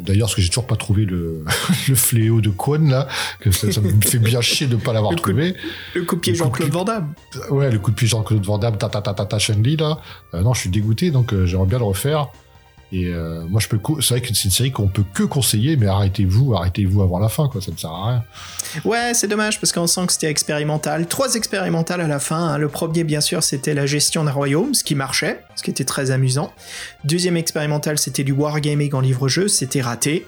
[0.00, 1.44] d'ailleurs, parce que j'ai toujours pas trouvé le,
[1.88, 3.06] le fléau de Kwon là,
[3.38, 5.54] que ça, ça me fait bien chier de pas l'avoir trouvé.
[5.94, 7.14] Le coup de pied Jean-Claude Van Damme.
[7.50, 10.00] Ouais, le coup de pied Jean-Claude Van Damme, ta ta ta ta ta Chun-Li, là.
[10.34, 12.30] Euh, non, je suis dégoûté, donc euh, j'aimerais bien le refaire.
[12.96, 13.78] Et euh, moi, je peux.
[14.00, 17.28] C'est vrai que c'est une série qu'on peut que conseiller, mais arrêtez-vous, arrêtez-vous avant la
[17.28, 17.60] fin, quoi.
[17.60, 18.24] Ça ne sert à rien.
[18.84, 21.06] Ouais, c'est dommage parce qu'on sent que c'était expérimental.
[21.06, 22.36] Trois expérimentales à la fin.
[22.50, 22.58] hein.
[22.58, 25.84] Le premier, bien sûr, c'était la gestion d'un royaume, ce qui marchait, ce qui était
[25.84, 26.52] très amusant.
[27.04, 30.24] Deuxième expérimental, c'était du wargaming en livre-jeu, c'était raté.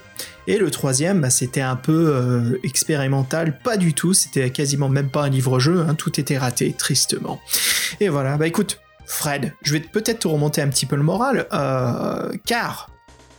[0.48, 4.12] Et le troisième, bah, c'était un peu euh, expérimental, pas du tout.
[4.12, 5.84] C'était quasiment même pas un livre-jeu.
[5.88, 5.94] hein.
[5.94, 7.40] Tout était raté, tristement.
[8.00, 8.36] Et voilà.
[8.36, 12.90] Bah écoute, Fred, je vais peut-être te remonter un petit peu le moral, euh, car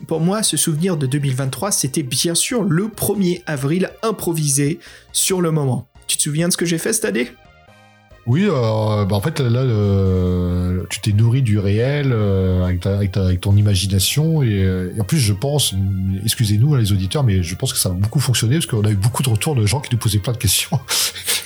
[0.05, 4.79] pour moi, ce souvenir de 2023, c'était bien sûr le 1er avril improvisé
[5.11, 5.87] sur le moment.
[6.05, 7.31] Tu te souviens de ce que j'ai fait cette année?
[8.27, 9.63] Oui, euh, bah en fait, là,
[10.89, 14.43] tu t'es nourri du réel euh, avec, ta- avec ton imagination.
[14.43, 15.73] Et, euh, en plus, je pense,
[16.23, 18.89] excusez-nous hein, les auditeurs, mais je pense que ça a beaucoup fonctionné parce qu'on a
[18.91, 20.69] eu beaucoup de retours de gens qui nous posaient plein de questions.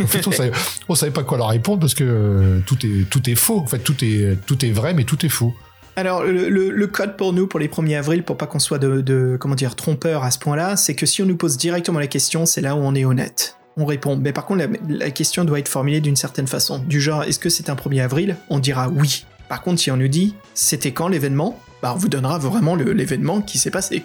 [0.02, 0.52] en fait, on savait,
[0.96, 3.60] savait pas quoi leur répondre parce que euh, tout est, tout est faux.
[3.60, 5.54] En fait, tout est, tout est vrai, mais tout est faux.
[5.98, 9.38] Alors, le, code pour nous, pour les 1er avril, pour pas qu'on soit de, de-
[9.40, 9.76] comment dire,
[10.24, 12.80] à ce point-là, c'est que si on nous pose directement la question, c'est là où
[12.80, 13.58] on est honnête.
[13.78, 14.18] On répond.
[14.18, 16.80] Mais par contre, la, question doit être formulée d'une certaine façon.
[16.80, 18.36] Du genre, est-ce que c'est un 1er avril?
[18.50, 19.26] On dira oui.
[19.50, 21.60] Par contre, si on nous dit, c'était quand l'événement?
[21.82, 24.04] Bah, on vous donnera vraiment l'événement qui s'est passé.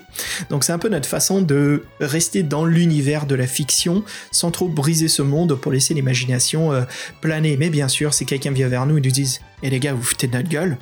[0.48, 4.02] Donc c'est un peu notre façon de rester dans l'univers de la fiction
[4.32, 6.84] sans trop briser ce monde pour laisser l'imagination euh,
[7.20, 7.58] planer.
[7.58, 10.02] Mais bien sûr, si quelqu'un vient vers nous et nous dit Eh les gars, vous
[10.02, 10.78] foutez de notre gueule»,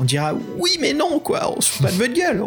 [0.00, 2.42] on dira oui mais non quoi, on se fout pas de votre gueule,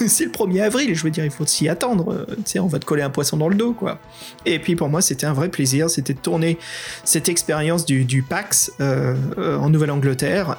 [0.08, 2.66] c'est le 1er avril, je veux dire il faut s'y attendre, euh, tu sais on
[2.66, 4.00] va te coller un poisson dans le dos quoi.
[4.46, 6.58] Et puis pour moi c'était un vrai plaisir, c'était de tourner
[7.04, 10.56] cette expérience du, PAX euh, euh, en Nouvelle-Angleterre,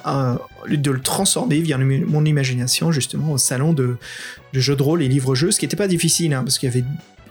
[0.68, 3.96] de le transformer via mon imagination justement au salon de,
[4.52, 6.72] de jeux de rôle et livres-jeux, ce qui n'était pas difficile hein, parce qu'il y
[6.72, 6.84] avait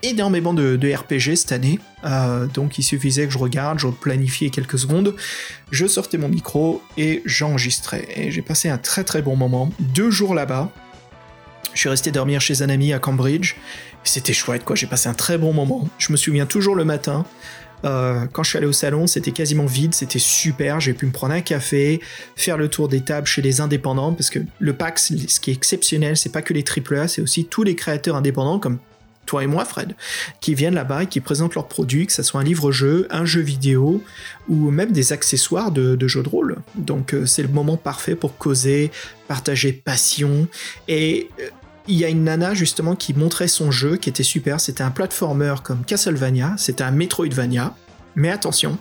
[0.04, 4.80] énormément de, RPG cette année, euh, donc il suffisait que je regarde, je planifiais quelques
[4.80, 5.16] secondes,
[5.72, 8.08] je sortais mon micro et j'enregistrais.
[8.16, 10.72] Et j'ai passé un très très bon moment, deux jours là-bas.
[11.74, 13.56] Je suis resté dormir chez un ami à Cambridge.
[14.04, 15.88] C'était chouette quoi, j'ai passé un très bon moment.
[15.98, 17.26] Je me souviens toujours le matin.
[17.84, 20.80] euh, quand je suis allé au salon, c'était quasiment vide, c'était super.
[20.80, 22.00] J'ai pu me prendre un café,
[22.36, 25.54] faire le tour des tables chez les indépendants, parce que le PAX, ce qui est
[25.54, 28.78] exceptionnel, c'est pas que les AAA, c'est aussi tous les créateurs indépendants comme
[29.26, 29.96] toi et moi, Fred,
[30.40, 33.42] qui viennent là-bas et qui présentent leurs produits, que ce soit un livre-jeu, un jeu
[33.42, 34.04] vidéo
[34.50, 36.58] ou même des accessoires de, jeux de rôle.
[36.76, 38.92] Donc euh, c'est le moment parfait pour causer,
[39.28, 40.48] partager passion.
[40.88, 41.50] Et euh,
[41.88, 44.60] il y a une nana justement qui montrait son jeu qui était super.
[44.60, 47.76] C'était un platformer comme Castlevania, c'était un Metroidvania.
[48.16, 48.78] Mais attention,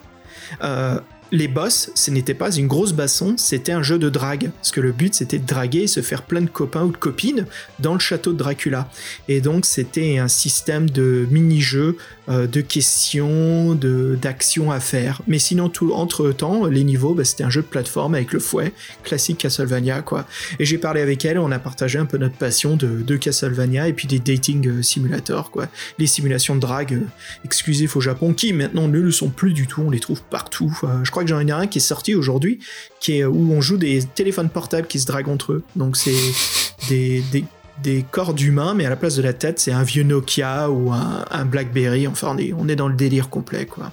[0.62, 0.98] euh,
[1.32, 4.50] les boss, ce n'était pas une grosse basson, c'était un jeu de drague.
[4.56, 6.96] Parce que le but, c'était de draguer et se faire plein de copains ou de
[6.96, 7.46] copines
[7.78, 8.90] dans le château de Dracula.
[9.28, 11.96] Et donc, c'était un système de mini-jeux,
[12.28, 15.22] euh, de questions, d'actions à faire.
[15.26, 18.72] Mais sinon, tout entre-temps, les niveaux, bah, c'était un jeu de plateforme avec le fouet,
[19.04, 20.26] classique Castlevania, quoi.
[20.58, 23.88] Et j'ai parlé avec elle, on a partagé un peu notre passion de, de Castlevania
[23.88, 25.68] et puis des dating euh, simulators, quoi.
[25.98, 27.06] Les simulations de drague euh,
[27.44, 30.76] exclusives au Japon, qui maintenant ne le sont plus du tout, on les trouve partout.
[31.02, 32.58] Je crois que j'en ai un qui est sorti aujourd'hui,
[33.00, 35.62] qui est où on joue des téléphones portables qui se draguent entre eux.
[35.76, 36.14] Donc c'est
[36.88, 37.44] des, des,
[37.82, 40.92] des corps d'humains, mais à la place de la tête, c'est un vieux Nokia ou
[40.92, 42.06] un, un Blackberry.
[42.06, 43.90] Enfin, on est, on est dans le délire complet, quoi.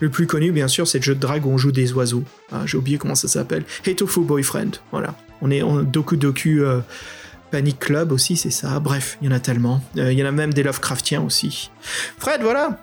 [0.00, 2.24] Le plus connu, bien sûr, c'est le jeu de drague où on joue des oiseaux.
[2.50, 3.64] Ah, J'ai oublié comment ça s'appelle.
[3.86, 4.72] Hetofu Boyfriend.
[4.90, 5.14] Voilà.
[5.40, 6.60] On est en Doku Doku.
[6.62, 6.80] euh,
[7.50, 8.78] Panic Club aussi, c'est ça.
[8.78, 9.82] Bref, il y en a tellement.
[9.96, 11.70] Euh, Il y en a même des Lovecraftiens aussi.
[12.18, 12.78] Fred, voilà.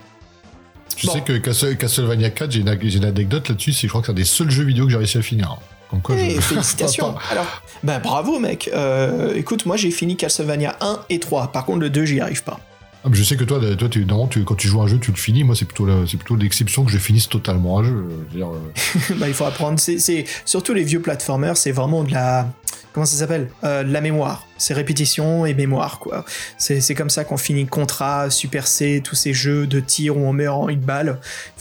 [0.96, 4.12] Tu sais que Castle- Castlevania 4, j'ai une, anecdote là-dessus, c'est je crois que c'est
[4.14, 5.58] un des seuls jeux vidéo que j'ai réussi à finir.
[5.90, 7.16] Comme quoi, Eh, je- félicitations.
[7.32, 8.70] Alors, bah bravo, mec.
[8.74, 11.52] Euh, écoute, moi j'ai fini Castlevania 1 et 3.
[11.52, 12.60] Par contre, le 2, j'y arrive pas.
[13.04, 14.88] Ah, mais je sais que toi, toi tu, non, tu- quand tu joues à un
[14.88, 15.44] jeu, tu le finis.
[15.44, 18.06] Moi, c'est plutôt, la- c'est plutôt l'exception que je finisse totalement un jeu.
[18.10, 19.80] Je veux dire, euh, bah, il faut apprendre.
[19.80, 22.48] C'est- surtout les vieux platformers, c'est vraiment de la.
[22.96, 23.50] Comment ça s'appelle?
[23.66, 24.48] Euh, la mémoire.
[24.58, 26.24] C'est répétition et mémoire, quoi.
[26.58, 30.32] C'est, comme ça qu'on finit Contra, Super C, tous ces jeux de tir où on
[30.32, 31.20] meurt en une balle.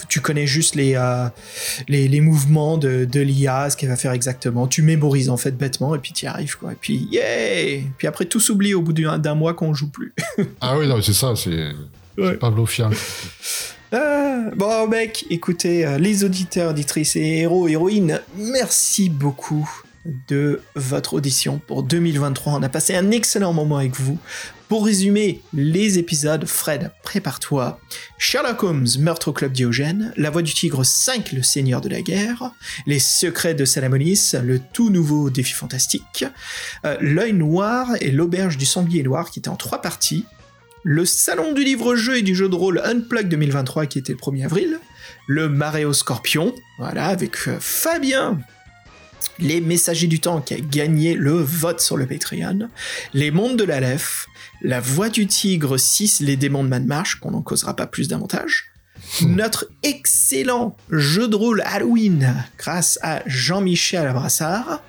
[0.08, 1.26] Tu connais juste les, euh,
[1.88, 4.68] les, les mouvements de, de l'IA, ce qu'elle va faire exactement.
[4.68, 6.70] Tu mémorises en fait bêtement et puis tu y arrives, quoi.
[6.70, 10.14] Et puis, yeah Puis après, tout s'oublie au bout d'un, mois qu'on joue plus.
[10.60, 11.72] Ah oui, non, c'est ça, c'est
[12.16, 12.90] c'est pavlovien.
[13.90, 19.68] Ah, bon, mec, écoutez, euh, les auditeurs, auditrices et héros, héroïnes, merci beaucoup
[20.28, 22.54] de votre audition pour 2023.
[22.54, 24.18] On a passé un excellent moment avec vous.
[24.68, 27.80] Pour résumer les épisodes, Fred, prépare-toi.
[28.18, 32.02] Sherlock Holmes, Meurtre au Club Diogène, La Voix du Tigre 5, Le Seigneur de la
[32.02, 32.50] Guerre,
[32.86, 36.24] Les Secrets de Salamonis, le tout nouveau défi fantastique,
[36.84, 40.24] euh, L'œil noir et l'auberge du sanglier noir qui était en trois parties,
[40.82, 44.44] le salon du livre-jeu et du jeu de rôle Unplug 2023 qui était le 1er
[44.44, 44.78] avril,
[45.26, 48.38] le Maréo Scorpion, voilà, avec euh, Fabien,
[49.38, 52.68] les Messagers du Temps qui a gagné le vote sur le Patreon,
[53.12, 54.26] les Mondes de l'Aleph,
[54.62, 58.08] la Voix du Tigre 6, les démons de Mad March, qu'on n'en causera pas plus
[58.08, 58.70] davantage,
[59.22, 64.82] notre excellent jeu de rôle Halloween grâce à Jean-Michel Abrassard,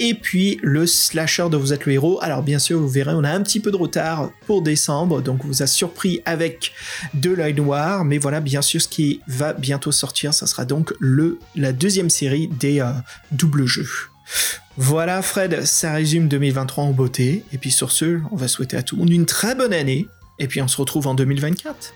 [0.00, 2.18] et puis le slasher de Vous êtes le héros.
[2.22, 5.44] Alors bien sûr, vous verrez, on a un petit peu de retard pour décembre, donc
[5.44, 6.72] on vous a surpris avec
[7.14, 10.92] de l'œil noir, mais voilà, bien sûr, ce qui va bientôt sortir, ça sera donc
[11.00, 12.90] le, la deuxième série des euh,
[13.32, 13.88] doubles jeux.
[14.76, 18.82] Voilà Fred, ça résume 2023 en beauté, et puis sur ce, on va souhaiter à
[18.82, 20.06] tout le monde une très bonne année,
[20.38, 21.94] et puis on se retrouve en 2024.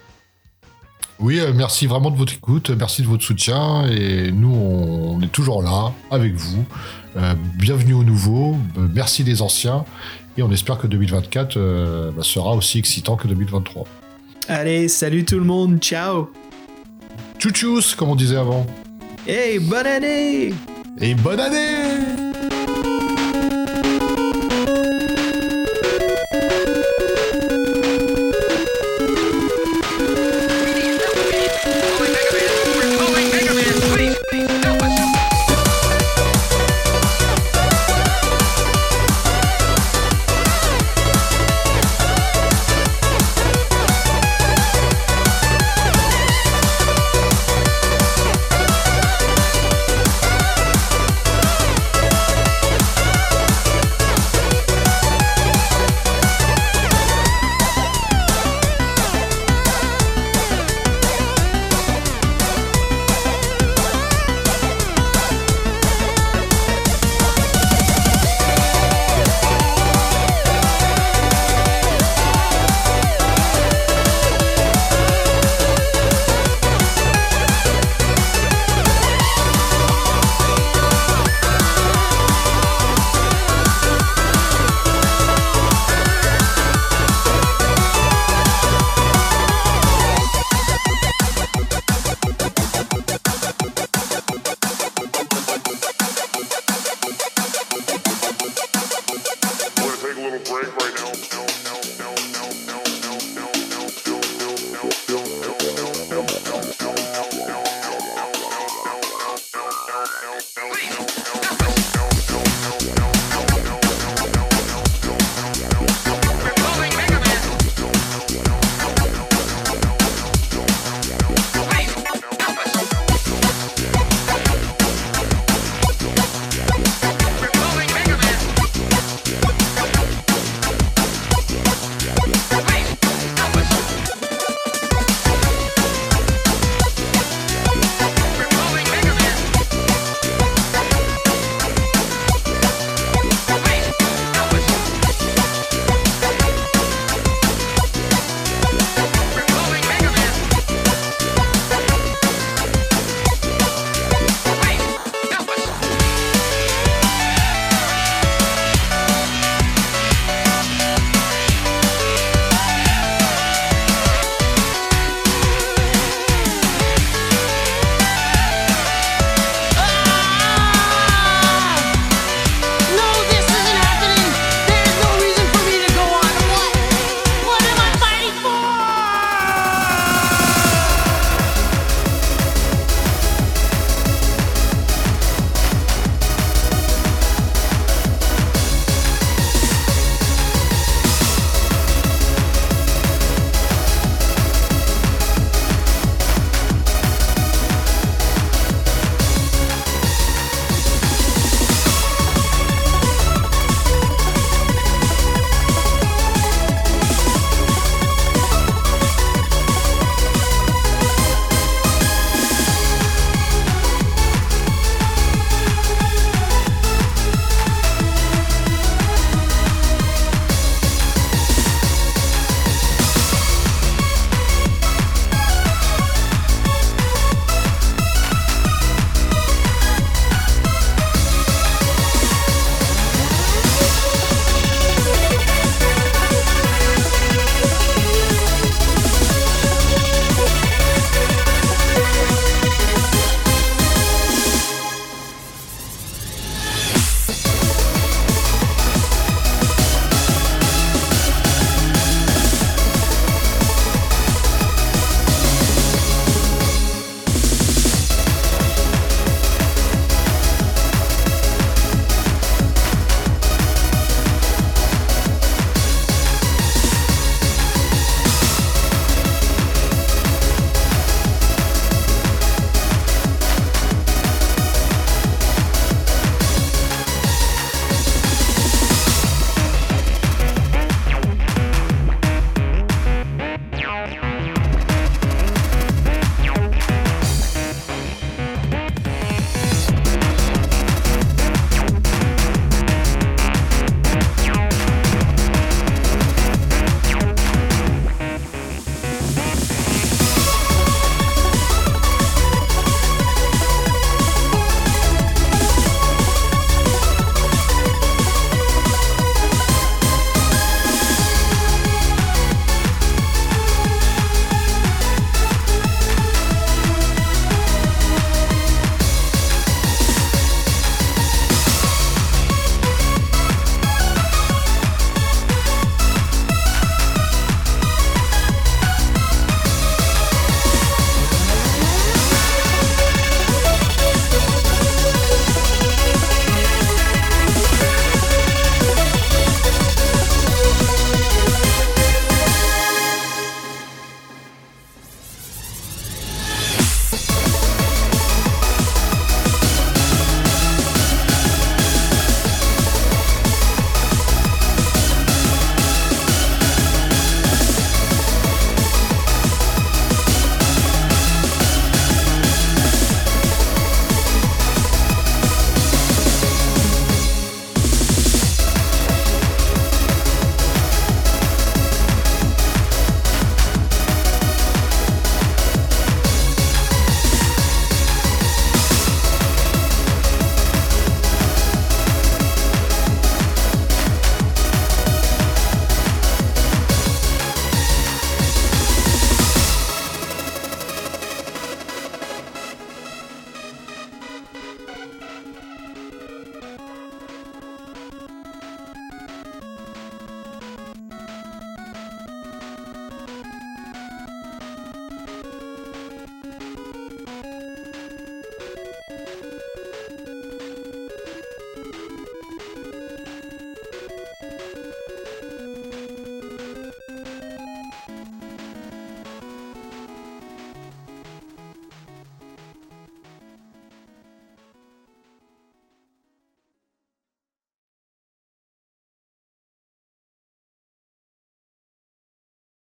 [1.23, 5.31] Oui, euh, merci vraiment de votre écoute, merci de votre soutien, et nous, on, est
[5.31, 6.65] toujours là, avec vous.
[7.16, 9.85] Euh, bienvenue aux nouveaux, euh, merci des anciens,
[10.36, 13.85] et on espère que 2024 euh, bah, sera aussi excitant que 2023.
[14.49, 16.28] Allez, salut tout le monde, ciao
[17.39, 18.66] Tchou comme on disait avant.
[19.24, 20.53] Hey, bonne année
[21.01, 22.52] Et bonne année